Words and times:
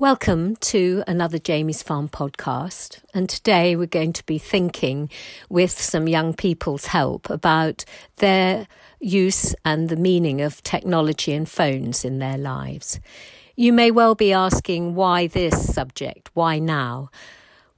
Welcome 0.00 0.54
to 0.60 1.02
another 1.08 1.40
Jamie's 1.40 1.82
Farm 1.82 2.08
podcast. 2.08 3.00
And 3.12 3.28
today 3.28 3.74
we're 3.74 3.86
going 3.86 4.12
to 4.12 4.24
be 4.26 4.38
thinking 4.38 5.10
with 5.48 5.72
some 5.72 6.06
young 6.06 6.34
people's 6.34 6.86
help 6.86 7.28
about 7.28 7.84
their 8.18 8.68
use 9.00 9.56
and 9.64 9.88
the 9.88 9.96
meaning 9.96 10.40
of 10.40 10.62
technology 10.62 11.32
and 11.32 11.48
phones 11.48 12.04
in 12.04 12.20
their 12.20 12.38
lives. 12.38 13.00
You 13.56 13.72
may 13.72 13.90
well 13.90 14.14
be 14.14 14.32
asking 14.32 14.94
why 14.94 15.26
this 15.26 15.74
subject? 15.74 16.30
Why 16.32 16.60
now? 16.60 17.10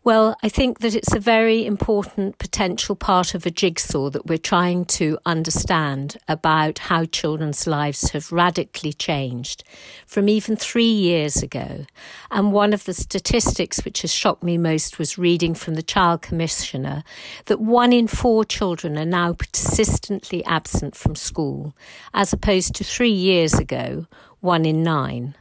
Well, 0.02 0.34
I 0.42 0.48
think 0.48 0.78
that 0.78 0.94
it's 0.94 1.14
a 1.14 1.20
very 1.20 1.66
important 1.66 2.38
potential 2.38 2.96
part 2.96 3.34
of 3.34 3.44
a 3.44 3.50
jigsaw 3.50 4.08
that 4.08 4.26
we're 4.26 4.38
trying 4.38 4.86
to 4.86 5.18
understand 5.26 6.16
about 6.26 6.78
how 6.78 7.04
children's 7.04 7.66
lives 7.66 8.12
have 8.12 8.32
radically 8.32 8.94
changed 8.94 9.62
from 10.06 10.26
even 10.30 10.56
three 10.56 10.90
years 10.90 11.42
ago. 11.42 11.84
And 12.30 12.50
one 12.50 12.72
of 12.72 12.84
the 12.84 12.94
statistics 12.94 13.84
which 13.84 14.00
has 14.00 14.10
shocked 14.10 14.42
me 14.42 14.56
most 14.56 14.98
was 14.98 15.18
reading 15.18 15.54
from 15.54 15.74
the 15.74 15.82
Child 15.82 16.22
Commissioner 16.22 17.04
that 17.44 17.60
one 17.60 17.92
in 17.92 18.08
four 18.08 18.42
children 18.46 18.96
are 18.96 19.04
now 19.04 19.34
persistently 19.34 20.42
absent 20.46 20.96
from 20.96 21.14
school, 21.14 21.76
as 22.14 22.32
opposed 22.32 22.74
to 22.76 22.84
three 22.84 23.12
years 23.12 23.52
ago, 23.52 24.06
one 24.40 24.64
in 24.64 24.82
nine. 24.82 25.34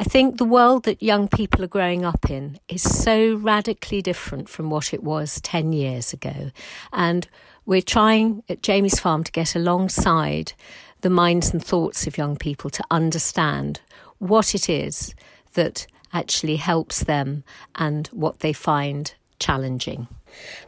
I 0.00 0.04
think 0.04 0.38
the 0.38 0.44
world 0.44 0.84
that 0.84 1.02
young 1.02 1.26
people 1.26 1.64
are 1.64 1.68
growing 1.68 2.04
up 2.04 2.30
in 2.30 2.60
is 2.68 2.82
so 2.82 3.34
radically 3.34 4.00
different 4.00 4.48
from 4.48 4.70
what 4.70 4.94
it 4.94 5.02
was 5.02 5.40
10 5.40 5.72
years 5.72 6.12
ago. 6.12 6.52
And 6.92 7.26
we're 7.66 7.82
trying 7.82 8.44
at 8.48 8.62
Jamie's 8.62 9.00
Farm 9.00 9.24
to 9.24 9.32
get 9.32 9.56
alongside 9.56 10.52
the 11.00 11.10
minds 11.10 11.52
and 11.52 11.62
thoughts 11.62 12.06
of 12.06 12.16
young 12.16 12.36
people 12.36 12.70
to 12.70 12.84
understand 12.92 13.80
what 14.18 14.54
it 14.54 14.70
is 14.70 15.16
that 15.54 15.88
actually 16.12 16.56
helps 16.56 17.02
them 17.02 17.42
and 17.74 18.06
what 18.08 18.38
they 18.38 18.52
find 18.52 19.14
challenging. 19.40 20.06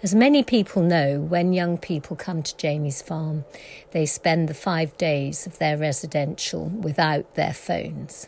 As 0.03 0.13
many 0.13 0.43
people 0.43 0.83
know, 0.83 1.21
when 1.21 1.53
young 1.53 1.79
people 1.79 2.17
come 2.17 2.43
to 2.43 2.57
Jamie's 2.57 3.01
Farm, 3.01 3.45
they 3.93 4.07
spend 4.07 4.49
the 4.49 4.55
five 4.55 4.97
days 4.97 5.47
of 5.47 5.59
their 5.59 5.79
residential 5.79 6.65
without 6.69 7.37
their 7.37 7.55
phones. 7.55 8.27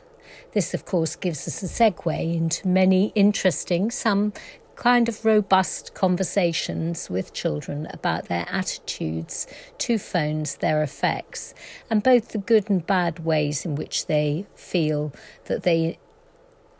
This, 0.53 0.75
of 0.75 0.85
course, 0.85 1.17
gives 1.17 1.47
us 1.49 1.63
a 1.63 1.67
segue 1.67 2.37
into 2.37 2.69
many 2.69 3.13
interesting, 3.15 3.91
some 3.91 4.33
kind 4.75 5.09
of 5.09 5.25
robust 5.25 5.95
conversations 5.95 7.09
with 7.09 7.33
children 7.33 7.87
about 7.93 8.27
their 8.27 8.47
attitudes 8.51 9.47
to 9.79 9.99
phones, 9.99 10.57
their 10.57 10.83
effects, 10.83 11.55
and 11.89 12.03
both 12.03 12.29
the 12.29 12.39
good 12.39 12.69
and 12.69 12.87
bad 12.87 13.25
ways 13.25 13.65
in 13.65 13.75
which 13.75 14.07
they 14.07 14.47
feel 14.55 15.13
that 15.45 15.63
they 15.63 15.99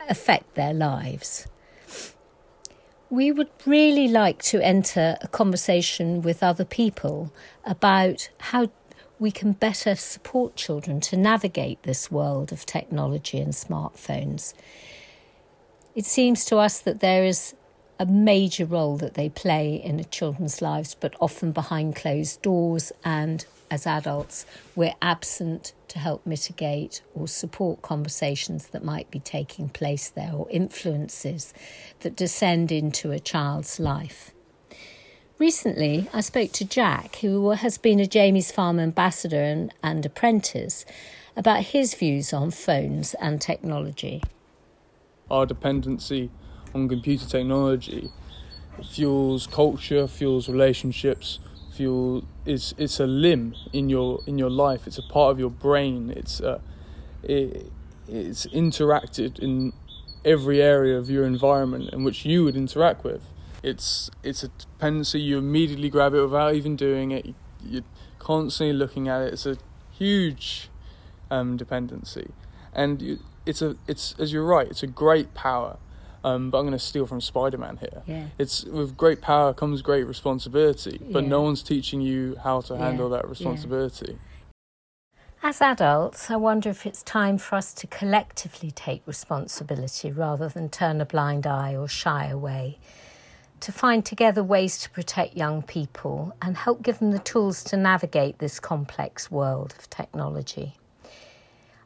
affect 0.09 0.55
their 0.55 0.73
lives. 0.73 1.47
We 3.09 3.31
would 3.31 3.51
really 3.65 4.07
like 4.07 4.41
to 4.43 4.59
enter 4.61 5.17
a 5.21 5.27
conversation 5.27 6.21
with 6.23 6.41
other 6.41 6.65
people 6.65 7.31
about 7.63 8.29
how 8.39 8.71
we 9.19 9.31
can 9.31 9.53
better 9.53 9.95
support 9.95 10.55
children 10.55 10.99
to 11.01 11.17
navigate 11.17 11.81
this 11.83 12.11
world 12.11 12.51
of 12.51 12.65
technology 12.65 13.39
and 13.39 13.53
smartphones. 13.53 14.53
It 15.95 16.05
seems 16.05 16.43
to 16.45 16.57
us 16.57 16.79
that 16.79 16.99
there 16.99 17.23
is 17.23 17.55
a 17.99 18.05
major 18.05 18.65
role 18.65 18.97
that 18.97 19.13
they 19.13 19.29
play 19.29 19.75
in 19.75 19.99
a 19.99 20.03
children's 20.03 20.61
lives, 20.61 20.95
but 20.99 21.15
often 21.21 21.51
behind 21.51 21.95
closed 21.95 22.41
doors, 22.41 22.91
and 23.05 23.45
as 23.69 23.87
adults, 23.87 24.45
we're 24.75 24.95
absent 25.01 25.73
to 25.87 25.99
help 25.99 26.25
mitigate 26.25 27.01
or 27.13 27.27
support 27.27 27.81
conversations 27.81 28.67
that 28.67 28.83
might 28.83 29.09
be 29.11 29.19
taking 29.19 29.69
place 29.69 30.09
there 30.09 30.31
or 30.33 30.49
influences 30.49 31.53
that 32.01 32.15
descend 32.15 32.71
into 32.71 33.11
a 33.11 33.19
child's 33.19 33.79
life. 33.79 34.32
Recently, 35.39 36.07
I 36.13 36.21
spoke 36.21 36.51
to 36.53 36.65
Jack, 36.65 37.17
who 37.17 37.49
has 37.51 37.77
been 37.79 37.99
a 37.99 38.05
Jamie's 38.05 38.51
Farm 38.51 38.79
ambassador 38.79 39.41
and, 39.41 39.73
and 39.81 40.05
apprentice, 40.05 40.85
about 41.35 41.63
his 41.63 41.95
views 41.95 42.33
on 42.33 42.51
phones 42.51 43.15
and 43.15 43.41
technology. 43.41 44.21
Our 45.31 45.47
dependency 45.47 46.29
on 46.75 46.87
computer 46.87 47.25
technology 47.25 48.11
fuels 48.91 49.47
culture, 49.47 50.07
fuels 50.07 50.47
relationships, 50.47 51.39
fuel 51.73 52.23
is 52.45 52.75
it's 52.77 52.99
a 52.99 53.07
limb 53.07 53.55
in 53.71 53.89
your 53.89 54.21
in 54.27 54.37
your 54.37 54.51
life. 54.51 54.85
It's 54.85 54.99
a 54.99 55.03
part 55.03 55.31
of 55.31 55.39
your 55.39 55.49
brain. 55.49 56.11
It's 56.15 56.41
uh, 56.41 56.59
it, 57.23 57.71
it's 58.07 58.45
interacted 58.47 59.39
in 59.39 59.73
every 60.23 60.61
area 60.61 60.97
of 60.97 61.09
your 61.09 61.25
environment 61.25 61.89
in 61.91 62.03
which 62.03 62.25
you 62.25 62.43
would 62.43 62.55
interact 62.55 63.03
with. 63.03 63.25
It's 63.63 64.11
it's 64.23 64.43
a 64.43 64.49
dependency. 64.49 65.21
You 65.21 65.37
immediately 65.37 65.89
grab 65.89 66.13
it 66.13 66.21
without 66.21 66.53
even 66.53 66.75
doing 66.75 67.11
it. 67.11 67.33
You're 67.65 67.83
constantly 68.19 68.73
looking 68.75 69.07
at 69.07 69.21
it. 69.21 69.33
It's 69.33 69.45
a 69.45 69.57
huge 69.91 70.69
um, 71.31 71.55
dependency, 71.55 72.31
and 72.73 73.01
you, 73.01 73.19
it's 73.45 73.61
a 73.61 73.77
it's 73.87 74.15
as 74.19 74.33
you're 74.33 74.45
right. 74.45 74.67
It's 74.67 74.83
a 74.83 74.87
great 74.87 75.33
power. 75.33 75.77
Um, 76.25 76.49
but 76.49 76.59
I'm 76.59 76.63
going 76.63 76.71
to 76.71 76.79
steal 76.79 77.05
from 77.05 77.19
Spider 77.19 77.57
Man 77.57 77.75
here. 77.77 78.01
Yeah. 78.05 78.27
It's 78.37 78.63
with 78.63 78.95
great 78.95 79.19
power 79.19 79.53
comes 79.53 79.81
great 79.81 80.05
responsibility, 80.07 80.97
but 81.11 81.23
Yeah. 81.23 81.29
no 81.29 81.41
one's 81.41 81.61
teaching 81.61 81.99
you 81.99 82.37
how 82.41 82.61
to 82.61 82.77
handle 82.77 83.09
Yeah, 83.09 83.17
that 83.17 83.27
responsibility. 83.27 84.19
As 85.41 85.59
adults, 85.59 86.31
I 86.31 86.37
wonder 86.37 86.69
if 86.69 86.85
it's 86.85 87.03
time 87.03 87.37
for 87.37 87.57
us 87.57 87.73
to 87.73 87.87
collectively 87.87 88.71
take 88.71 89.05
responsibility 89.05 90.09
rather 90.13 90.47
than 90.47 90.69
turn 90.69 91.01
a 91.01 91.05
blind 91.05 91.45
eye 91.45 91.75
or 91.75 91.89
shy 91.89 92.27
away. 92.27 92.79
To 93.63 93.71
find 93.71 94.03
together 94.03 94.43
ways 94.43 94.77
to 94.79 94.89
protect 94.89 95.37
young 95.37 95.61
people 95.61 96.35
and 96.41 96.57
help 96.57 96.81
give 96.81 96.99
them 96.99 97.11
the 97.11 97.19
tools 97.19 97.63
to 97.63 97.77
navigate 97.77 98.39
this 98.39 98.59
complex 98.59 99.31
world 99.31 99.73
of 99.79 99.89
technology. 99.89 100.73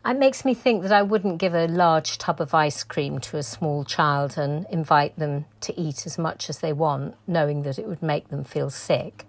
It 0.03 0.17
makes 0.17 0.43
me 0.43 0.55
think 0.55 0.81
that 0.81 0.91
I 0.91 1.03
wouldn't 1.03 1.37
give 1.37 1.53
a 1.53 1.67
large 1.67 2.17
tub 2.17 2.41
of 2.41 2.55
ice 2.55 2.83
cream 2.83 3.19
to 3.19 3.37
a 3.37 3.43
small 3.43 3.83
child 3.83 4.39
and 4.39 4.65
invite 4.71 5.19
them 5.19 5.45
to 5.61 5.79
eat 5.79 6.07
as 6.07 6.17
much 6.17 6.49
as 6.49 6.61
they 6.61 6.73
want, 6.73 7.13
knowing 7.27 7.61
that 7.61 7.77
it 7.77 7.87
would 7.87 8.01
make 8.01 8.29
them 8.29 8.43
feel 8.43 8.71
sick. 8.71 9.27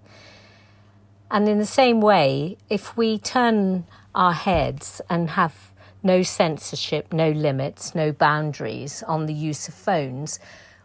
And 1.31 1.50
in 1.50 1.58
the 1.58 1.66
same 1.66 2.00
way, 2.00 2.56
if 2.70 2.97
we 2.97 3.19
turn 3.19 3.84
our 4.14 4.32
heads 4.32 5.03
and 5.10 5.28
have 5.28 5.70
no 6.03 6.22
censorship, 6.22 7.12
no 7.12 7.31
limits, 7.31 7.94
no 7.94 8.10
boundaries 8.10 9.03
on 9.03 9.26
the 9.26 9.34
use 9.34 9.69
of 9.69 9.75
phones, 9.75 10.41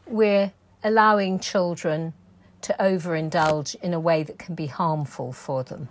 we're 0.06 0.52
allowing 0.84 1.40
children 1.40 2.14
to 2.62 2.76
overindulge 2.80 3.76
in 3.82 3.94
a 3.94 4.00
way 4.00 4.24
that 4.24 4.40
can 4.40 4.56
be 4.56 4.68
harmful 4.68 5.34
for 5.34 5.64
them. 5.64 5.90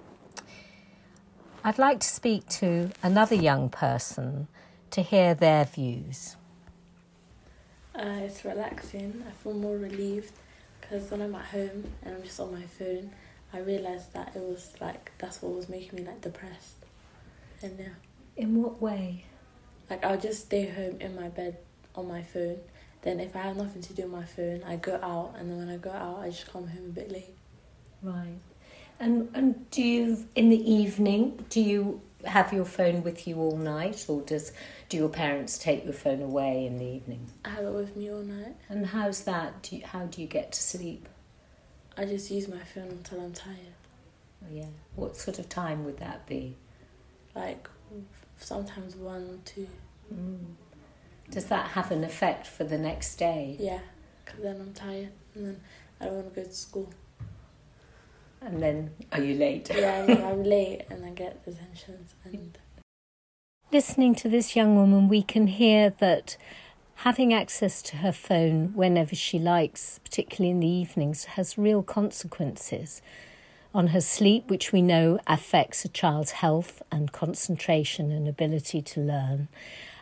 I'd 1.65 1.79
like 1.79 2.01
to 2.01 2.09
speak 2.09 2.49
to 2.61 2.91
another 3.03 3.35
young 3.37 3.69
person 3.69 4.49
to 4.91 5.03
hear 5.03 5.35
their 5.35 5.65
views. 5.65 6.37
Uh, 7.95 8.21
it's 8.23 8.45
relaxing. 8.45 9.23
I 9.29 9.33
feel 9.33 9.55
more 9.55 9.77
relieved 9.77 10.33
because 10.81 11.11
when 11.11 11.21
I'm 11.21 11.35
at 11.35 11.45
home 11.47 11.85
and 12.03 12.15
I'm 12.17 12.23
just 12.23 12.41
on 12.41 12.53
my 12.53 12.63
phone, 12.67 13.11
I 13.53 13.59
realised 13.61 14.13
that 14.15 14.33
it 14.35 14.41
was 14.43 14.73
like 14.81 15.13
that's 15.19 15.43
what 15.43 15.55
was 15.55 15.69
making 15.69 15.99
me 16.01 16.07
like 16.07 16.21
depressed. 16.23 16.77
And 17.63 17.79
yeah, 17.79 17.89
In 18.37 18.63
what 18.63 18.81
way? 18.81 19.25
like 19.91 20.05
I'll 20.05 20.19
just 20.19 20.47
stay 20.47 20.67
home 20.69 21.01
in 21.01 21.15
my 21.15 21.29
bed 21.29 21.59
on 21.95 22.09
my 22.09 22.23
phone. 22.23 22.59
Then 23.03 23.21
if 23.21 23.35
I 23.37 23.41
have 23.41 23.57
nothing 23.57 23.83
to 23.83 23.93
do 23.93 24.05
on 24.05 24.11
my 24.11 24.25
phone, 24.25 24.63
I 24.65 24.77
go 24.77 24.95
out, 25.03 25.35
and 25.39 25.51
then 25.51 25.59
when 25.59 25.69
I 25.69 25.77
go 25.77 25.91
out, 25.91 26.21
I 26.21 26.31
just 26.31 26.51
come 26.53 26.67
home 26.67 26.87
a 26.87 26.93
bit 26.93 27.11
late. 27.11 27.37
Right. 28.03 28.39
And 29.01 29.29
and 29.35 29.71
do 29.71 29.83
you 29.83 30.27
in 30.37 30.49
the 30.49 30.73
evening 30.73 31.45
do 31.49 31.61
you 31.61 32.01
have 32.25 32.53
your 32.53 32.65
phone 32.65 33.03
with 33.03 33.27
you 33.27 33.37
all 33.39 33.57
night 33.57 34.05
or 34.09 34.21
does 34.23 34.53
do 34.89 34.97
your 34.97 35.09
parents 35.09 35.59
take 35.59 35.85
your 35.85 35.93
phone 35.93 36.23
away 36.23 36.67
in 36.67 36.79
the 36.79 36.85
evening? 36.85 37.27
I 37.45 37.51
have 37.51 37.65
it 37.65 37.73
with 37.73 37.97
me 37.97 38.11
all 38.12 38.23
night. 38.23 38.55
And 38.69 38.87
how's 38.87 39.25
that? 39.25 39.62
Do 39.62 39.76
you, 39.76 39.82
how 39.85 40.06
do 40.06 40.21
you 40.21 40.29
get 40.29 40.53
to 40.53 40.62
sleep? 40.62 41.09
I 41.97 42.05
just 42.05 42.31
use 42.31 42.49
my 42.49 42.61
phone 42.61 42.88
until 42.88 43.21
I'm 43.21 43.32
tired. 43.32 43.59
Oh, 44.44 44.49
yeah. 44.53 44.67
What 44.94 45.17
sort 45.17 45.38
of 45.38 45.49
time 45.49 45.85
would 45.85 45.99
that 45.99 46.26
be? 46.26 46.56
Like 47.35 47.69
sometimes 48.38 48.97
one 48.97 49.23
or 49.23 49.38
two. 49.44 49.69
Mm. 50.12 50.55
Does 51.32 51.46
that 51.46 51.69
have 51.69 51.90
an 51.90 52.05
effect 52.05 52.46
for 52.46 52.64
the 52.64 52.76
next 52.76 53.17
day? 53.17 53.56
Yeah, 53.58 53.81
because 54.23 54.43
then 54.43 54.61
I'm 54.61 54.75
tired 54.75 55.12
and 55.34 55.46
then 55.46 55.61
I 55.99 56.05
don't 56.05 56.14
want 56.14 56.34
to 56.34 56.40
go 56.43 56.46
to 56.46 56.55
school. 56.55 56.93
And 58.43 58.62
then 58.62 58.90
are 59.12 59.20
you 59.23 59.37
late? 59.37 59.70
Yeah, 59.75 60.05
I'm 60.06 60.44
late 60.56 60.82
and 60.90 61.06
I 61.06 61.11
get 61.11 61.43
detentions 61.43 62.14
and 62.25 62.58
Listening 63.73 64.14
to 64.17 64.29
this 64.29 64.55
young 64.55 64.76
woman, 64.76 65.08
we 65.08 65.23
can 65.23 65.46
hear 65.46 65.88
that 66.00 66.37
having 66.96 67.32
access 67.32 67.81
to 67.81 67.96
her 67.96 68.12
phone 68.12 68.75
whenever 68.75 69.14
she 69.14 69.38
likes, 69.38 69.99
particularly 70.05 70.50
in 70.50 70.61
the 70.61 70.69
evenings, 70.69 71.25
has 71.25 71.56
real 71.56 71.82
consequences 71.82 73.00
on 73.75 73.88
her 73.88 74.02
sleep, 74.02 74.50
which 74.50 74.73
we 74.73 74.82
know 74.82 75.19
affects 75.26 75.87
a 75.87 75.88
child's 75.88 76.32
health 76.32 76.82
and 76.93 77.12
concentration 77.12 78.12
and 78.12 78.28
ability 78.28 78.82
to 78.82 79.00
learn, 79.00 79.49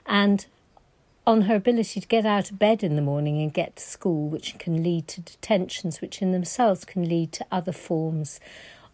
and 0.05 0.47
on 1.27 1.43
her 1.43 1.55
ability 1.55 2.01
to 2.01 2.09
get 2.09 2.27
out 2.27 2.51
of 2.51 2.59
bed 2.59 2.83
in 2.83 2.97
the 2.97 3.03
morning 3.03 3.41
and 3.41 3.53
get 3.53 3.77
to 3.77 3.83
school, 3.83 4.29
which 4.29 4.59
can 4.59 4.83
lead 4.83 5.07
to 5.09 5.21
detentions, 5.21 6.01
which 6.01 6.23
in 6.23 6.33
themselves 6.33 6.85
can 6.85 7.09
lead 7.09 7.33
to 7.33 7.47
other 7.53 7.73
forms 7.73 8.41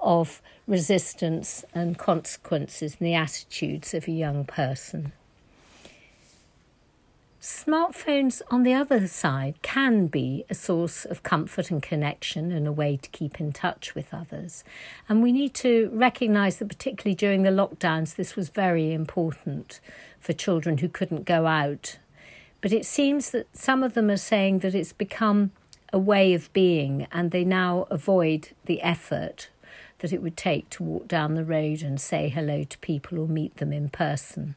of 0.00 0.42
resistance 0.66 1.64
and 1.74 1.98
consequences 1.98 2.96
in 3.00 3.04
the 3.04 3.14
attitudes 3.14 3.94
of 3.94 4.08
a 4.08 4.12
young 4.12 4.44
person. 4.44 5.12
Smartphones, 7.40 8.42
on 8.50 8.64
the 8.64 8.74
other 8.74 9.06
side, 9.06 9.62
can 9.62 10.08
be 10.08 10.44
a 10.50 10.54
source 10.54 11.04
of 11.04 11.22
comfort 11.22 11.70
and 11.70 11.80
connection 11.80 12.50
and 12.50 12.66
a 12.66 12.72
way 12.72 12.96
to 12.96 13.08
keep 13.10 13.38
in 13.38 13.52
touch 13.52 13.94
with 13.94 14.12
others. 14.12 14.64
And 15.08 15.22
we 15.22 15.30
need 15.30 15.54
to 15.54 15.88
recognise 15.92 16.56
that, 16.58 16.68
particularly 16.68 17.14
during 17.14 17.44
the 17.44 17.50
lockdowns, 17.50 18.16
this 18.16 18.34
was 18.34 18.48
very 18.48 18.92
important 18.92 19.78
for 20.18 20.32
children 20.32 20.78
who 20.78 20.88
couldn't 20.88 21.24
go 21.24 21.46
out. 21.46 21.98
But 22.60 22.72
it 22.72 22.86
seems 22.86 23.30
that 23.30 23.46
some 23.56 23.82
of 23.82 23.94
them 23.94 24.10
are 24.10 24.16
saying 24.16 24.60
that 24.60 24.74
it's 24.74 24.92
become 24.92 25.52
a 25.92 25.98
way 25.98 26.34
of 26.34 26.52
being 26.52 27.06
and 27.12 27.30
they 27.30 27.44
now 27.44 27.86
avoid 27.90 28.50
the 28.64 28.82
effort 28.82 29.48
that 30.00 30.12
it 30.12 30.22
would 30.22 30.36
take 30.36 30.68
to 30.70 30.82
walk 30.82 31.08
down 31.08 31.34
the 31.34 31.44
road 31.44 31.82
and 31.82 32.00
say 32.00 32.28
hello 32.28 32.64
to 32.64 32.78
people 32.78 33.18
or 33.18 33.28
meet 33.28 33.56
them 33.56 33.72
in 33.72 33.88
person. 33.88 34.54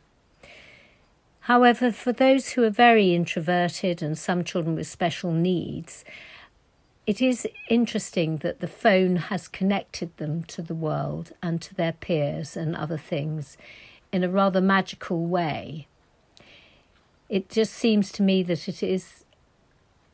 However, 1.41 1.91
for 1.91 2.11
those 2.11 2.49
who 2.49 2.63
are 2.63 2.69
very 2.69 3.13
introverted 3.13 4.03
and 4.03 4.17
some 4.17 4.43
children 4.43 4.75
with 4.75 4.87
special 4.87 5.31
needs, 5.31 6.03
it 7.07 7.21
is 7.21 7.47
interesting 7.69 8.37
that 8.37 8.59
the 8.59 8.67
phone 8.67 9.15
has 9.15 9.47
connected 9.47 10.15
them 10.17 10.43
to 10.43 10.61
the 10.61 10.75
world 10.75 11.31
and 11.41 11.59
to 11.61 11.73
their 11.73 11.93
peers 11.93 12.55
and 12.55 12.75
other 12.75 12.97
things 12.97 13.57
in 14.11 14.23
a 14.23 14.29
rather 14.29 14.61
magical 14.61 15.25
way. 15.25 15.87
It 17.29 17.49
just 17.49 17.73
seems 17.73 18.11
to 18.13 18.23
me 18.23 18.43
that 18.43 18.67
it 18.67 18.81
is 18.81 19.23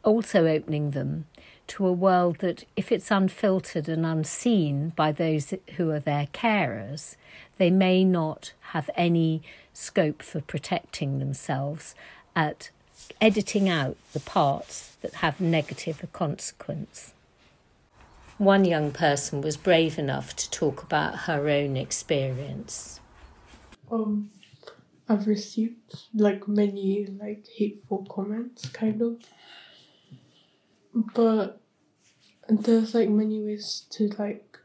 also 0.03 0.45
opening 0.47 0.91
them 0.91 1.25
to 1.67 1.87
a 1.87 1.93
world 1.93 2.37
that, 2.39 2.65
if 2.75 2.91
it's 2.91 3.09
unfiltered 3.09 3.89
and 3.89 4.05
unseen 4.05 4.89
by 4.95 5.11
those 5.11 5.53
who 5.77 5.89
are 5.89 5.99
their 5.99 6.27
carers, 6.27 7.15
they 7.57 7.71
may 7.71 8.03
not 8.03 8.53
have 8.71 8.89
any 8.95 9.41
scope 9.73 10.21
for 10.21 10.41
protecting 10.41 11.19
themselves 11.19 11.95
at 12.35 12.69
editing 13.19 13.67
out 13.67 13.97
the 14.13 14.19
parts 14.19 14.97
that 15.01 15.15
have 15.15 15.41
negative 15.41 16.05
consequence. 16.13 17.13
One 18.37 18.65
young 18.65 18.91
person 18.91 19.41
was 19.41 19.57
brave 19.57 19.97
enough 19.97 20.35
to 20.35 20.51
talk 20.51 20.83
about 20.83 21.19
her 21.19 21.49
own 21.49 21.77
experience. 21.77 22.99
Um, 23.89 24.29
I've 25.07 25.27
received 25.27 25.95
like 26.13 26.47
many 26.47 27.05
like 27.19 27.45
hateful 27.55 28.07
comments, 28.09 28.69
kind 28.69 29.01
of 29.01 29.21
but 31.13 31.61
there's 32.47 32.95
like 32.95 33.09
many 33.09 33.41
ways 33.43 33.85
to 33.91 34.07
like 34.17 34.57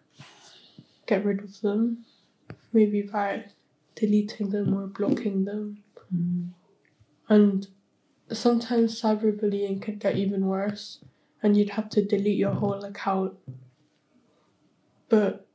get 1.07 1.25
rid 1.25 1.41
of 1.43 1.61
them. 1.61 2.05
Maybe 2.73 3.03
by 3.03 3.47
deleting 3.97 4.51
them 4.51 4.75
or 4.75 4.87
blocking 4.87 5.45
them. 5.45 5.83
Mm. 6.15 6.51
And 7.29 7.67
sometimes 8.31 9.01
cyberbullying 9.01 9.83
can 9.83 9.99
get 9.99 10.17
even 10.17 10.47
worse 10.47 11.01
and 11.43 11.57
you'd 11.57 11.71
have 11.71 11.89
to 11.91 12.05
delete 12.05 12.39
your 12.39 12.55
whole 12.55 12.85
account. 12.85 13.35
But 15.09 15.49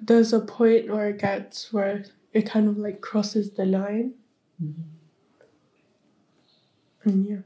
there's 0.00 0.32
a 0.32 0.40
point 0.40 0.90
where 0.90 1.10
it 1.10 1.20
gets 1.20 1.72
where 1.72 2.04
it 2.32 2.42
kind 2.42 2.68
of 2.68 2.78
like 2.78 3.00
crosses 3.00 3.50
the 3.52 3.64
line. 3.64 4.14
Mm-hmm. 4.62 4.82
And 7.04 7.26
yeah. 7.26 7.42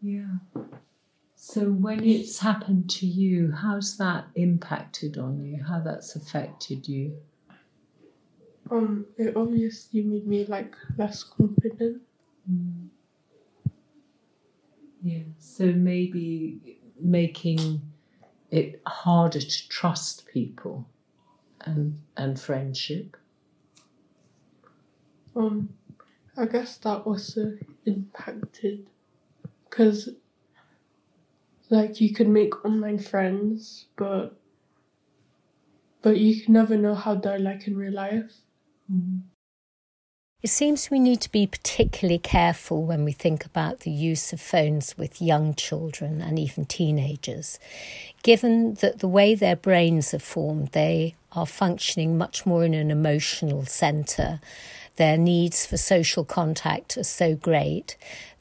Yeah. 0.00 0.62
So 1.34 1.70
when 1.70 2.04
it's 2.04 2.38
happened 2.40 2.90
to 2.90 3.06
you, 3.06 3.52
how's 3.52 3.96
that 3.98 4.26
impacted 4.34 5.18
on 5.18 5.40
you? 5.44 5.62
How 5.62 5.80
that's 5.80 6.16
affected 6.16 6.88
you? 6.88 7.16
Um, 8.70 9.06
it 9.16 9.36
obviously 9.36 10.02
made 10.02 10.26
me 10.26 10.44
like 10.46 10.74
less 10.96 11.22
confident. 11.22 12.02
Mm. 12.50 12.88
Yeah. 15.02 15.22
So 15.38 15.66
maybe 15.66 16.80
making 17.00 17.80
it 18.50 18.80
harder 18.86 19.40
to 19.40 19.68
trust 19.68 20.26
people 20.26 20.88
and 21.60 21.98
and 22.16 22.38
friendship. 22.38 23.16
Um, 25.38 25.70
I 26.36 26.46
guess 26.46 26.76
that 26.78 27.02
also 27.02 27.56
impacted 27.86 28.86
because 29.68 30.10
like 31.70 32.00
you 32.00 32.12
could 32.12 32.28
make 32.28 32.64
online 32.64 32.98
friends, 32.98 33.86
but 33.96 34.36
but 36.02 36.18
you 36.18 36.42
can 36.42 36.54
never 36.54 36.76
know 36.76 36.94
how 36.94 37.14
they're 37.14 37.38
like 37.38 37.66
in 37.66 37.76
real 37.76 37.92
life. 37.92 38.32
Mm-hmm. 38.92 39.18
It 40.40 40.50
seems 40.50 40.88
we 40.88 41.00
need 41.00 41.20
to 41.22 41.32
be 41.32 41.48
particularly 41.48 42.20
careful 42.20 42.84
when 42.84 43.04
we 43.04 43.10
think 43.10 43.44
about 43.44 43.80
the 43.80 43.90
use 43.90 44.32
of 44.32 44.40
phones 44.40 44.96
with 44.96 45.20
young 45.20 45.52
children 45.54 46.20
and 46.22 46.38
even 46.38 46.64
teenagers, 46.64 47.58
given 48.22 48.74
that 48.74 49.00
the 49.00 49.08
way 49.08 49.34
their 49.34 49.56
brains 49.56 50.14
are 50.14 50.20
formed, 50.20 50.68
they 50.68 51.16
are 51.32 51.46
functioning 51.46 52.16
much 52.16 52.46
more 52.46 52.64
in 52.64 52.72
an 52.72 52.92
emotional 52.92 53.66
centre. 53.66 54.40
Their 54.98 55.16
needs 55.16 55.64
for 55.64 55.76
social 55.76 56.24
contact 56.24 56.96
are 56.98 57.04
so 57.04 57.34
great 57.34 57.96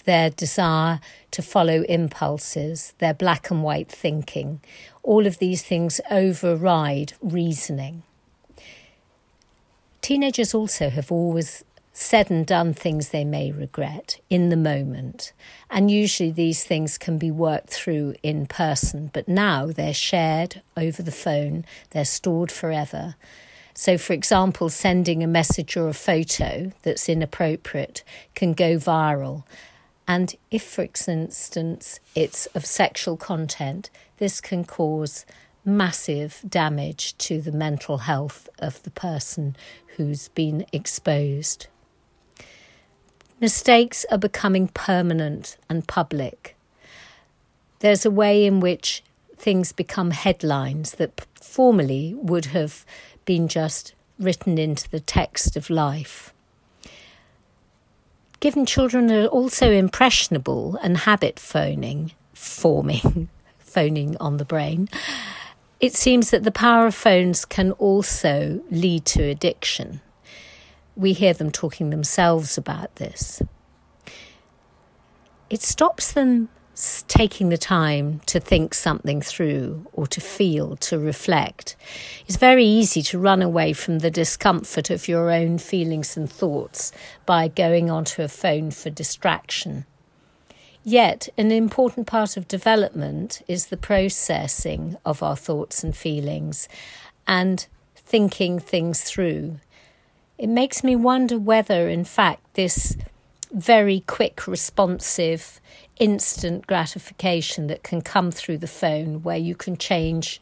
their 0.06 0.30
desire 0.30 1.00
to 1.31 1.42
follow 1.42 1.83
impulses, 1.83 2.94
their 2.98 3.13
black 3.13 3.51
and 3.51 3.62
white 3.62 3.89
thinking. 3.89 4.62
All 5.04 5.27
of 5.27 5.38
these 5.38 5.62
things 5.62 6.01
override 6.09 7.13
reasoning. 7.21 8.04
Teenagers 10.01 10.54
also 10.54 10.89
have 10.89 11.12
always 11.12 11.63
said 11.92 12.31
and 12.31 12.45
done 12.45 12.74
things 12.74 13.09
they 13.09 13.25
may 13.25 13.51
regret 13.51 14.19
in 14.30 14.50
the 14.50 14.56
moment. 14.56 15.33
And 15.69 15.92
usually 15.92 16.31
these 16.31 16.63
things 16.63 16.98
can 16.98 17.18
be 17.18 17.30
worked 17.30 17.69
through 17.69 18.15
in 18.24 18.48
person, 18.48 19.09
but 19.13 19.27
now 19.27 19.68
they're 19.68 19.94
shared 19.94 20.62
over 20.77 21.04
the 21.04 21.12
phone, 21.12 21.65
they're 21.89 22.06
stored 22.06 22.51
forever. 22.51 23.15
So, 23.79 24.00
for 24.00 24.13
example, 24.13 24.69
sending 24.69 25.21
a 25.21 25.27
message 25.27 25.77
or 25.77 25.88
a 25.88 25.94
photo 25.94 26.71
that's 26.81 27.07
inappropriate 27.07 28.03
can 28.33 28.53
go 28.53 28.77
viral, 28.77 29.44
and 30.07 30.33
if, 30.50 30.63
for 30.63 30.81
instance, 30.81 32.00
it's 32.15 32.47
of 32.47 32.66
sexual 32.66 33.18
content, 33.18 33.92
this 34.18 34.42
can 34.42 34.66
cause 34.66 35.28
massive 35.63 36.42
damage 36.49 37.16
to 37.19 37.40
the 37.40 37.52
mental 37.52 37.99
health 37.99 38.49
of 38.57 38.81
the 38.81 38.90
person 38.90 39.56
who's 39.95 40.30
been 40.30 40.66
exposed. 40.73 41.68
Mistakes 43.40 44.07
are 44.09 44.18
becoming 44.18 44.69
permanent 44.69 45.56
and 45.69 45.87
public. 45.87 46.56
There's 47.81 48.07
a 48.07 48.11
way 48.11 48.44
in 48.44 48.59
which 48.59 49.04
things 49.35 49.71
become 49.71 50.09
headlines 50.09 50.94
that 50.94 51.28
formerly 51.40 52.16
would 52.16 52.45
have 52.45 52.83
been 53.28 53.48
just 53.48 53.94
written 54.18 54.57
into 54.57 54.90
the 54.90 55.00
text 55.00 55.56
of 55.56 55.69
life 55.69 56.34
given 58.40 58.66
children 58.66 59.12
are 59.12 59.28
also 59.28 59.72
impressionable 59.72 60.78
and 60.84 61.00
habit 61.00 61.40
phoning, 61.40 62.12
forming, 62.34 63.30
phoning 63.60 64.16
on 64.18 64.38
the 64.38 64.46
brain, 64.46 64.88
it 65.80 65.96
seems 65.96 66.31
that 66.31 66.44
the 66.44 66.52
power 66.52 66.88
of 66.88 66.96
phones 66.96 67.46
can 67.46 67.72
also 67.74 68.62
lead 68.72 69.06
to 69.06 69.24
addiction. 69.24 70.02
We 70.96 71.14
hear 71.14 71.34
them 71.34 71.52
talking 71.52 71.90
themselves 71.90 72.57
about 72.57 72.96
this. 72.96 73.42
It 75.50 75.62
stops 75.62 76.12
them 76.12 76.50
taking 77.07 77.50
the 77.50 77.57
time 77.57 78.22
to 78.28 78.40
think 78.40 78.74
something 78.76 79.19
through 79.19 79.88
or 79.94 80.06
to 80.07 80.22
feel, 80.22 80.76
to 80.78 81.00
reflect. 81.00 81.76
It's 82.28 82.38
very 82.38 82.66
easy 82.66 83.02
to 83.04 83.18
run 83.18 83.42
away 83.42 83.74
from 83.74 84.00
the 84.00 84.12
discomfort 84.12 84.92
of 84.92 85.07
your 85.07 85.31
own 85.31 85.57
feelings 85.57 86.16
and 86.16 86.31
thoughts 86.31 86.92
by 87.26 87.48
going 87.48 87.90
onto 87.90 88.22
a 88.22 88.28
phone 88.28 88.69
for 88.69 88.92
distraction. 88.92 89.86
Yet, 90.84 91.30
an 91.38 91.52
important 91.52 92.06
part 92.06 92.38
of 92.38 92.48
development 92.48 93.42
is 93.48 93.68
the 93.68 93.78
processing 93.78 94.98
of 95.04 95.24
our 95.24 95.36
thoughts 95.36 95.84
and 95.84 95.98
feelings 95.98 96.69
and 97.28 97.66
thinking 97.96 98.60
things 98.60 99.02
through. 99.02 99.60
It 100.38 100.48
makes 100.48 100.84
me 100.84 100.96
wonder 100.96 101.40
whether, 101.40 101.90
in 101.90 102.06
fact, 102.06 102.54
this 102.54 102.96
very 103.51 104.01
quick, 104.01 104.47
responsive, 104.47 105.59
instant 105.99 106.68
gratification 106.68 107.68
that 107.68 107.83
can 107.83 108.01
come 108.01 108.31
through 108.31 108.57
the 108.57 108.68
phone 108.68 109.23
where 109.23 109.37
you 109.37 109.56
can 109.56 109.77
change 109.77 110.42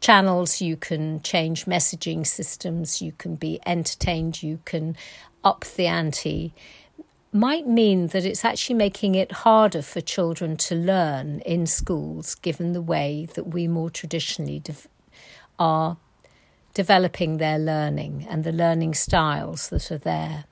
channels, 0.00 0.60
you 0.60 0.76
can 0.76 1.20
change 1.22 1.66
messaging 1.66 2.26
systems, 2.26 3.02
you 3.02 3.12
can 3.12 3.36
be 3.36 3.60
entertained, 3.66 4.42
you 4.42 4.58
can 4.64 4.96
up 5.44 5.64
the 5.76 5.86
ante. 5.86 6.52
might 7.32 7.66
mean 7.66 8.08
that 8.08 8.24
it's 8.24 8.44
actually 8.44 8.74
making 8.74 9.14
it 9.14 9.30
harder 9.30 9.82
for 9.82 10.00
children 10.00 10.56
to 10.56 10.74
learn 10.74 11.40
in 11.40 11.66
schools, 11.66 12.34
given 12.36 12.72
the 12.72 12.82
way 12.82 13.28
that 13.34 13.48
we 13.48 13.68
more 13.68 13.90
traditionally 13.90 14.58
de- 14.58 14.74
are 15.58 15.96
developing 16.74 17.36
their 17.36 17.58
learning 17.58 18.26
and 18.28 18.42
the 18.42 18.52
learning 18.52 18.94
styles 18.94 19.68
that 19.68 19.92
are 19.92 19.98
there. 19.98 20.44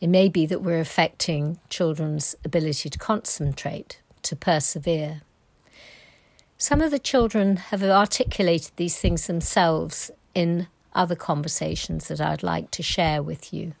It 0.00 0.08
may 0.08 0.28
be 0.28 0.44
that 0.46 0.62
we're 0.62 0.80
affecting 0.80 1.58
children's 1.70 2.34
ability 2.44 2.90
to 2.90 2.98
concentrate, 2.98 4.00
to 4.22 4.36
persevere. 4.36 5.22
Some 6.58 6.80
of 6.80 6.90
the 6.90 6.98
children 6.98 7.56
have 7.56 7.82
articulated 7.82 8.72
these 8.76 8.98
things 8.98 9.26
themselves 9.26 10.10
in 10.34 10.68
other 10.94 11.14
conversations 11.14 12.08
that 12.08 12.20
I'd 12.20 12.42
like 12.42 12.70
to 12.72 12.82
share 12.82 13.22
with 13.22 13.52
you. 13.52 13.74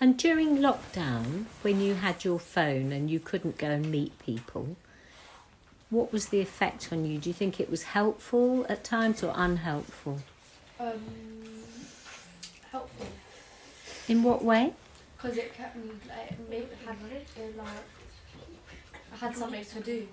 And 0.00 0.18
during 0.18 0.58
lockdown, 0.58 1.46
when 1.62 1.80
you 1.80 1.94
had 1.94 2.24
your 2.24 2.38
phone 2.38 2.92
and 2.92 3.10
you 3.10 3.18
couldn't 3.18 3.56
go 3.56 3.68
and 3.68 3.90
meet 3.90 4.18
people, 4.18 4.76
what 5.90 6.12
was 6.12 6.28
the 6.28 6.40
effect 6.40 6.92
on 6.92 7.04
you? 7.04 7.18
Do 7.18 7.30
you 7.30 7.34
think 7.34 7.60
it 7.60 7.70
was 7.70 7.84
helpful 7.84 8.66
at 8.68 8.84
times 8.84 9.22
or 9.22 9.32
unhelpful? 9.34 10.20
Um, 10.78 10.86
helpful 10.88 11.63
In 14.08 14.22
what 14.22 14.44
way? 14.44 14.72
because 15.16 15.38
it 15.38 15.54
kept 15.54 15.74
me 15.76 15.84
like 16.06 16.28
had 16.84 16.96
it, 17.10 17.56
like 17.56 17.66
I 19.12 19.16
had 19.16 19.36
something 19.36 19.64
to 19.64 19.80
do. 19.80 20.06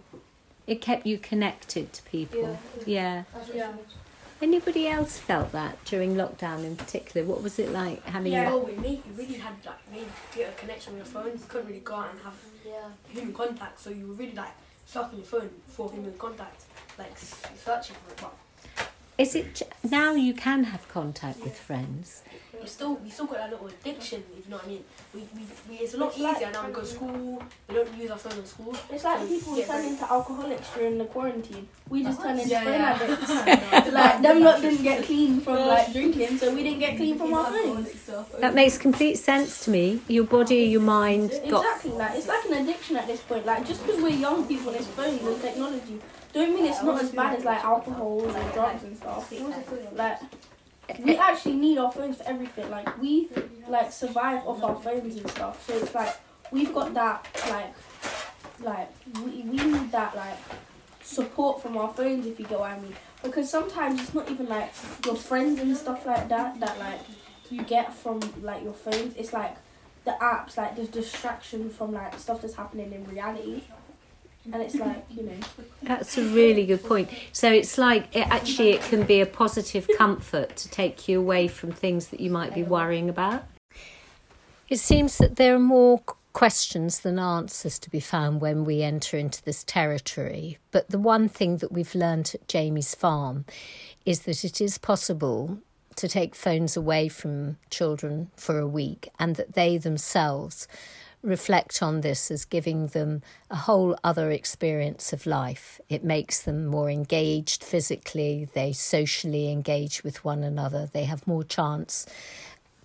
It 0.67 0.79
kept 0.79 1.05
you 1.05 1.17
connected 1.17 1.91
to 1.91 2.03
people. 2.03 2.57
Yeah. 2.85 3.23
Yeah. 3.53 3.73
Anybody 4.41 4.87
else 4.87 5.17
felt 5.17 5.51
that 5.51 5.83
during 5.85 6.15
lockdown 6.15 6.63
in 6.63 6.75
particular? 6.77 7.27
What 7.27 7.43
was 7.43 7.59
it 7.59 7.71
like 7.71 8.03
having 8.05 8.31
Yeah. 8.31 8.51
Oh, 8.51 8.65
it 8.67 8.79
made 8.79 9.01
you 9.05 9.11
really 9.17 9.33
had 9.33 9.53
like 9.65 9.91
made 9.91 10.07
get 10.33 10.49
a 10.49 10.53
connection 10.53 10.93
with 10.97 11.13
your 11.13 11.23
phone. 11.23 11.33
You 11.33 11.45
couldn't 11.47 11.67
really 11.67 11.79
go 11.81 11.95
out 11.95 12.11
and 12.11 12.21
have 12.21 12.33
Yeah. 12.65 12.87
human 13.09 13.33
contact, 13.33 13.79
so 13.81 13.89
you 13.89 14.07
were 14.07 14.13
really 14.13 14.33
like 14.33 14.53
stuck 14.85 15.11
on 15.11 15.17
your 15.17 15.25
phone 15.25 15.49
for 15.67 15.91
human 15.91 16.13
contact, 16.17 16.63
like 16.97 17.17
searching 17.17 17.97
for 18.05 18.11
it. 18.13 18.17
But 18.21 18.33
Is 19.17 19.35
it 19.35 19.61
now 19.89 20.13
you 20.13 20.33
can 20.33 20.63
have 20.65 20.87
contact 20.89 21.43
with 21.43 21.57
friends? 21.57 22.23
we 22.61 22.67
still 22.67 22.93
we 23.03 23.09
still 23.09 23.25
got 23.25 23.37
that 23.37 23.49
little 23.51 23.67
addiction. 23.67 24.23
If 24.37 24.45
you 24.45 24.51
know 24.51 24.57
what 24.57 24.65
I 24.65 24.69
mean. 24.69 24.83
We, 25.15 25.21
we, 25.35 25.41
we 25.69 25.75
it's 25.83 25.93
a 25.95 25.97
lot 25.97 26.09
It's 26.11 26.19
like- 26.19 26.35
easier 26.37 26.51
now. 26.51 26.67
We 26.67 26.73
go 26.73 26.81
to 26.81 26.85
school. 26.87 27.43
We 27.67 27.75
don't 27.75 27.97
use 27.97 28.11
our 28.11 28.17
phone 28.19 28.37
in 28.39 28.45
school. 28.45 28.75
It's 28.91 29.03
like 29.03 29.19
so 29.19 29.27
people 29.27 29.55
turn 29.63 29.77
rid- 29.81 29.91
into 29.93 30.11
alcoholics 30.11 30.67
during 30.75 30.97
the 30.99 31.05
quarantine. 31.05 31.67
We 31.89 32.03
just 32.03 32.21
turn 32.21 32.37
into 32.37 32.49
Yeah, 32.49 32.63
phone 32.63 32.73
yeah. 32.73 32.99
addicts. 33.01 33.91
like 33.99 34.21
them 34.21 34.43
lot 34.43 34.61
didn't 34.61 34.83
get 34.83 35.03
clean 35.05 35.41
from 35.41 35.55
like 35.55 35.91
drinking, 35.91 36.37
so 36.37 36.53
we 36.53 36.61
didn't 36.63 36.79
get 36.79 36.97
clean 36.97 37.17
from 37.17 37.33
our 37.33 37.45
phones. 37.51 37.89
That 38.39 38.53
makes 38.53 38.77
complete 38.77 39.15
sense 39.17 39.65
to 39.65 39.71
me. 39.71 40.01
Your 40.07 40.25
body, 40.25 40.57
your 40.65 40.81
mind 40.81 41.31
got 41.49 41.65
Exactly, 41.65 41.91
like 41.91 42.15
it's 42.15 42.27
like 42.27 42.45
an 42.45 42.53
addiction 42.61 42.95
at 42.95 43.07
this 43.07 43.21
point. 43.21 43.43
Like 43.45 43.65
just 43.65 43.85
because 43.85 44.01
we're 44.01 44.09
young 44.27 44.45
people 44.47 44.69
and 44.69 44.77
it's 44.77 44.87
phones 44.87 45.21
and 45.23 45.41
technology, 45.41 45.99
don't 46.33 46.55
mean 46.55 46.65
it's 46.65 46.83
not 46.83 47.01
as 47.01 47.11
bad 47.11 47.37
as 47.37 47.45
like 47.45 47.63
alcohol 47.63 48.27
and 48.27 48.53
drugs 48.53 48.83
and 48.83 48.97
stuff. 48.97 49.31
Like 49.93 50.19
we 50.99 51.17
actually 51.17 51.55
need 51.55 51.77
our 51.77 51.91
phones 51.91 52.17
for 52.17 52.23
everything. 52.23 52.69
Like 52.69 53.01
we 53.01 53.29
like 53.67 53.91
survive 53.91 54.45
off 54.45 54.63
our 54.63 54.75
phones 54.75 55.15
and 55.15 55.29
stuff. 55.29 55.65
So 55.67 55.73
it's 55.77 55.93
like 55.93 56.15
we've 56.51 56.73
got 56.73 56.93
that 56.93 57.27
like 57.49 57.73
like 58.59 58.89
we, 59.23 59.41
we 59.41 59.57
need 59.57 59.91
that 59.91 60.15
like 60.15 60.37
support 61.01 61.61
from 61.61 61.77
our 61.77 61.93
phones 61.93 62.25
if 62.25 62.39
you 62.39 62.45
get 62.45 62.59
what 62.59 62.71
I 62.71 62.79
mean. 62.79 62.95
Because 63.23 63.49
sometimes 63.49 64.01
it's 64.01 64.13
not 64.13 64.29
even 64.29 64.47
like 64.47 64.71
your 65.05 65.15
friends 65.15 65.59
and 65.59 65.75
stuff 65.75 66.05
like 66.05 66.29
that 66.29 66.59
that 66.59 66.79
like 66.79 66.99
you 67.49 67.63
get 67.63 67.93
from 67.93 68.19
like 68.41 68.63
your 68.63 68.73
phones. 68.73 69.15
It's 69.15 69.33
like 69.33 69.55
the 70.05 70.11
apps, 70.21 70.57
like 70.57 70.75
there's 70.75 70.89
distraction 70.89 71.69
from 71.69 71.93
like 71.93 72.17
stuff 72.17 72.41
that's 72.41 72.55
happening 72.55 72.91
in 72.93 73.05
reality. 73.05 73.63
And 74.45 74.61
it's 74.61 74.75
like, 74.75 75.05
you 75.09 75.23
know, 75.23 75.37
That's 75.83 76.17
a 76.17 76.23
really 76.23 76.65
good 76.65 76.83
point. 76.83 77.09
So 77.31 77.51
it's 77.51 77.77
like 77.77 78.15
it 78.15 78.27
actually 78.27 78.71
it 78.71 78.81
can 78.81 79.03
be 79.03 79.21
a 79.21 79.25
positive 79.25 79.87
comfort 79.97 80.55
to 80.57 80.69
take 80.69 81.07
you 81.07 81.19
away 81.19 81.47
from 81.47 81.71
things 81.71 82.07
that 82.07 82.19
you 82.19 82.31
might 82.31 82.53
be 82.53 82.63
worrying 82.63 83.09
about. 83.09 83.43
It 84.67 84.79
seems 84.79 85.17
that 85.17 85.35
there 85.35 85.55
are 85.55 85.59
more 85.59 86.01
questions 86.33 87.01
than 87.01 87.19
answers 87.19 87.77
to 87.79 87.89
be 87.89 87.99
found 87.99 88.41
when 88.41 88.63
we 88.63 88.81
enter 88.81 89.17
into 89.17 89.43
this 89.43 89.63
territory. 89.63 90.57
But 90.71 90.89
the 90.89 90.99
one 90.99 91.27
thing 91.27 91.57
that 91.57 91.71
we've 91.71 91.93
learned 91.93 92.31
at 92.33 92.47
Jamie's 92.47 92.95
farm 92.95 93.45
is 94.05 94.21
that 94.21 94.43
it 94.43 94.61
is 94.61 94.77
possible 94.77 95.59
to 95.97 96.07
take 96.07 96.35
phones 96.35 96.77
away 96.77 97.09
from 97.09 97.57
children 97.69 98.31
for 98.35 98.59
a 98.59 98.67
week 98.67 99.09
and 99.19 99.35
that 99.35 99.53
they 99.53 99.77
themselves 99.77 100.67
reflect 101.23 101.83
on 101.83 102.01
this 102.01 102.31
as 102.31 102.45
giving 102.45 102.87
them 102.87 103.21
a 103.49 103.55
whole 103.55 103.95
other 104.03 104.31
experience 104.31 105.13
of 105.13 105.25
life. 105.25 105.79
It 105.87 106.03
makes 106.03 106.41
them 106.41 106.65
more 106.65 106.89
engaged 106.89 107.63
physically, 107.63 108.47
they 108.53 108.73
socially 108.73 109.51
engage 109.51 110.03
with 110.03 110.25
one 110.25 110.43
another, 110.43 110.89
they 110.91 111.05
have 111.05 111.27
more 111.27 111.43
chance 111.43 112.05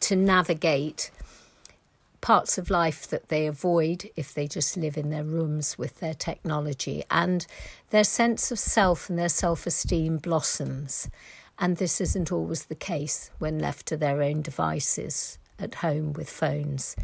to 0.00 0.16
navigate 0.16 1.10
parts 2.20 2.58
of 2.58 2.70
life 2.70 3.06
that 3.06 3.28
they 3.28 3.46
avoid 3.46 4.10
if 4.16 4.34
they 4.34 4.48
just 4.48 4.76
live 4.76 4.96
in 4.96 5.10
their 5.10 5.24
rooms 5.24 5.78
with 5.78 6.00
their 6.00 6.14
technology. 6.14 7.04
And 7.10 7.46
their 7.90 8.04
sense 8.04 8.50
of 8.50 8.58
self 8.58 9.08
and 9.08 9.18
their 9.18 9.28
self 9.28 9.66
esteem 9.66 10.18
blossoms. 10.18 11.08
And 11.58 11.76
this 11.76 12.00
isn't 12.00 12.32
always 12.32 12.64
the 12.64 12.74
case 12.74 13.30
when 13.38 13.58
left 13.58 13.86
to 13.86 13.96
their 13.96 14.22
own 14.22 14.42
devices 14.42 15.38
at 15.58 15.76
home 15.76 16.12
with 16.12 16.28
phones. 16.28 16.96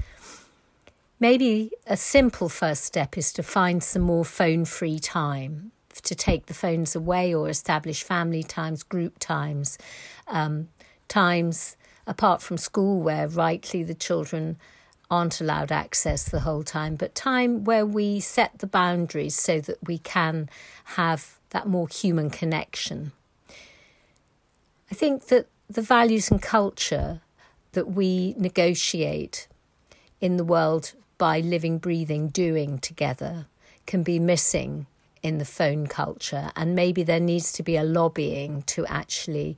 Maybe 1.22 1.70
a 1.86 1.96
simple 1.96 2.48
first 2.48 2.82
step 2.82 3.16
is 3.16 3.32
to 3.34 3.44
find 3.44 3.80
some 3.80 4.02
more 4.02 4.24
phone 4.24 4.64
free 4.64 4.98
time, 4.98 5.70
to 6.02 6.16
take 6.16 6.46
the 6.46 6.52
phones 6.52 6.96
away 6.96 7.32
or 7.32 7.48
establish 7.48 8.02
family 8.02 8.42
times, 8.42 8.82
group 8.82 9.20
times, 9.20 9.78
um, 10.26 10.66
times 11.06 11.76
apart 12.08 12.42
from 12.42 12.58
school 12.58 13.00
where 13.00 13.28
rightly 13.28 13.84
the 13.84 13.94
children 13.94 14.56
aren't 15.12 15.40
allowed 15.40 15.70
access 15.70 16.28
the 16.28 16.40
whole 16.40 16.64
time, 16.64 16.96
but 16.96 17.14
time 17.14 17.62
where 17.62 17.86
we 17.86 18.18
set 18.18 18.58
the 18.58 18.66
boundaries 18.66 19.36
so 19.36 19.60
that 19.60 19.78
we 19.86 19.98
can 19.98 20.50
have 20.96 21.38
that 21.50 21.68
more 21.68 21.86
human 21.86 22.30
connection. 22.30 23.12
I 24.90 24.96
think 24.96 25.26
that 25.26 25.46
the 25.70 25.82
values 25.82 26.32
and 26.32 26.42
culture 26.42 27.20
that 27.74 27.92
we 27.92 28.34
negotiate 28.36 29.46
in 30.20 30.36
the 30.36 30.44
world 30.44 30.94
by 31.22 31.38
living, 31.38 31.78
breathing, 31.78 32.26
doing 32.26 32.78
together 32.78 33.46
can 33.86 34.02
be 34.02 34.18
missing 34.18 34.86
in 35.22 35.38
the 35.38 35.44
phone 35.44 35.86
culture. 35.86 36.50
And 36.56 36.74
maybe 36.74 37.04
there 37.04 37.20
needs 37.20 37.52
to 37.52 37.62
be 37.62 37.76
a 37.76 37.84
lobbying 37.84 38.62
to 38.62 38.84
actually 38.86 39.56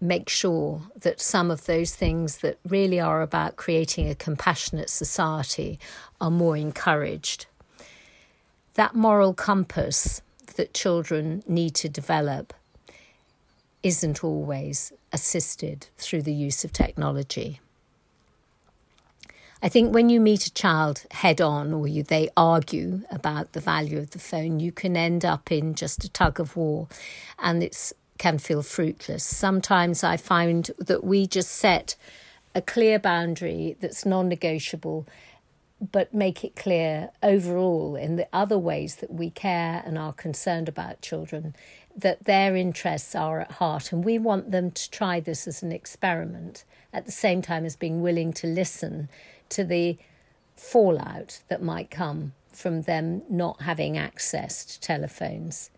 make 0.00 0.28
sure 0.28 0.82
that 0.94 1.20
some 1.20 1.50
of 1.50 1.66
those 1.66 1.96
things 1.96 2.38
that 2.38 2.56
really 2.64 3.00
are 3.00 3.20
about 3.20 3.56
creating 3.56 4.08
a 4.08 4.14
compassionate 4.14 4.90
society 4.90 5.80
are 6.20 6.30
more 6.30 6.56
encouraged. 6.56 7.46
That 8.74 8.94
moral 8.94 9.34
compass 9.34 10.22
that 10.54 10.72
children 10.72 11.42
need 11.48 11.74
to 11.82 11.88
develop 11.88 12.54
isn't 13.82 14.22
always 14.22 14.92
assisted 15.12 15.88
through 15.98 16.22
the 16.22 16.32
use 16.32 16.64
of 16.64 16.72
technology. 16.72 17.58
I 19.62 19.68
think 19.68 19.92
when 19.92 20.08
you 20.08 20.20
meet 20.20 20.46
a 20.46 20.54
child 20.54 21.04
head 21.10 21.40
on 21.40 21.74
or 21.74 21.86
you, 21.86 22.02
they 22.02 22.30
argue 22.34 23.02
about 23.10 23.52
the 23.52 23.60
value 23.60 23.98
of 23.98 24.10
the 24.10 24.18
phone, 24.18 24.58
you 24.58 24.72
can 24.72 24.96
end 24.96 25.22
up 25.24 25.52
in 25.52 25.74
just 25.74 26.02
a 26.02 26.08
tug 26.08 26.40
of 26.40 26.56
war 26.56 26.88
and 27.38 27.62
it 27.62 27.92
can 28.16 28.38
feel 28.38 28.62
fruitless. 28.62 29.22
Sometimes 29.22 30.02
I 30.02 30.16
find 30.16 30.70
that 30.78 31.04
we 31.04 31.26
just 31.26 31.50
set 31.50 31.96
a 32.54 32.62
clear 32.62 32.98
boundary 32.98 33.76
that's 33.80 34.06
non 34.06 34.28
negotiable, 34.28 35.06
but 35.92 36.14
make 36.14 36.42
it 36.42 36.56
clear 36.56 37.10
overall 37.22 37.96
in 37.96 38.16
the 38.16 38.28
other 38.32 38.58
ways 38.58 38.96
that 38.96 39.12
we 39.12 39.28
care 39.28 39.82
and 39.84 39.98
are 39.98 40.12
concerned 40.14 40.68
about 40.70 41.02
children 41.02 41.54
that 41.96 42.24
their 42.24 42.56
interests 42.56 43.14
are 43.14 43.40
at 43.40 43.52
heart 43.52 43.92
and 43.92 44.04
we 44.04 44.18
want 44.18 44.52
them 44.52 44.70
to 44.70 44.90
try 44.90 45.20
this 45.20 45.46
as 45.46 45.62
an 45.62 45.72
experiment 45.72 46.64
at 46.92 47.04
the 47.04 47.12
same 47.12 47.42
time 47.42 47.64
as 47.64 47.76
being 47.76 48.00
willing 48.00 48.32
to 48.32 48.46
listen 48.46 49.08
to 49.50 49.64
the 49.64 49.98
fallout 50.56 51.40
that 51.48 51.62
might 51.62 51.90
come 51.90 52.32
from 52.52 52.82
them 52.82 53.22
not 53.28 53.62
having 53.62 53.96
access 53.96 54.64
to 54.64 54.80
telephones. 54.80 55.70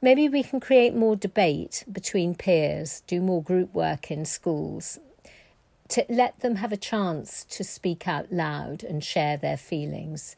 Maybe 0.00 0.28
we 0.28 0.42
can 0.44 0.60
create 0.60 0.94
more 0.94 1.16
debate 1.16 1.84
between 1.90 2.34
peers, 2.34 3.02
do 3.06 3.20
more 3.20 3.42
group 3.42 3.74
work 3.74 4.10
in 4.10 4.24
schools, 4.24 5.00
to 5.88 6.04
let 6.08 6.40
them 6.40 6.56
have 6.56 6.72
a 6.72 6.76
chance 6.76 7.44
to 7.44 7.64
speak 7.64 8.06
out 8.06 8.30
loud 8.30 8.84
and 8.84 9.02
share 9.02 9.36
their 9.36 9.56
feelings, 9.56 10.36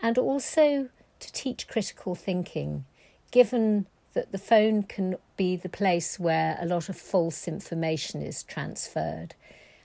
and 0.00 0.16
also 0.16 0.88
to 1.20 1.32
teach 1.32 1.68
critical 1.68 2.14
thinking, 2.14 2.86
given 3.30 3.86
that 4.14 4.32
the 4.32 4.38
phone 4.38 4.82
can 4.82 5.16
be 5.36 5.56
the 5.56 5.68
place 5.68 6.18
where 6.18 6.56
a 6.60 6.66
lot 6.66 6.88
of 6.88 6.96
false 6.96 7.46
information 7.46 8.22
is 8.22 8.42
transferred. 8.42 9.34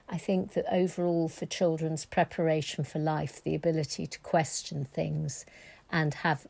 I 0.09 0.17
think 0.17 0.53
that 0.53 0.65
overall, 0.71 1.29
for 1.29 1.45
children's 1.45 2.05
preparation 2.05 2.83
for 2.83 2.97
life, 2.97 3.43
the 3.43 3.53
ability 3.53 4.07
to 4.07 4.19
question 4.19 4.85
things 4.85 5.45
and 5.91 6.13
have 6.15 6.47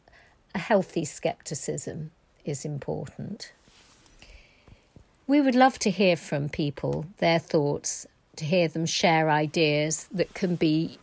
a 0.55 0.59
healthy 0.59 1.03
skepticism 1.03 2.11
is 2.45 2.63
important. 2.63 3.51
We 5.27 5.41
would 5.41 5.55
love 5.55 5.77
to 5.79 5.91
hear 5.91 6.15
from 6.15 6.49
people, 6.49 7.05
their 7.17 7.37
thoughts, 7.37 8.07
to 8.37 8.45
hear 8.45 8.69
them 8.69 8.85
share 8.85 9.29
ideas 9.29 10.07
that 10.11 10.33
can 10.33 10.55
be 10.55 10.97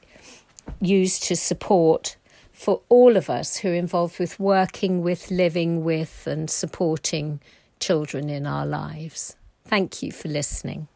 used 0.81 1.23
to 1.25 1.37
support 1.37 2.17
for 2.53 2.81
all 2.89 3.17
of 3.17 3.29
us 3.29 3.59
who 3.59 3.69
are 3.69 3.75
involved 3.75 4.19
with 4.19 4.41
working 4.41 5.03
with, 5.03 5.31
living 5.31 5.85
with, 5.85 6.27
and 6.27 6.51
supporting 6.51 7.39
children 7.79 8.31
in 8.31 8.47
our 8.47 8.65
lives. 8.65 9.37
Thank 9.67 10.03
you 10.03 10.11
for 10.11 10.29
listening. 10.29 10.89